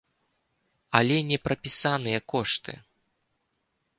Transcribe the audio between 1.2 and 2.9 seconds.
не прапісаныя кошты.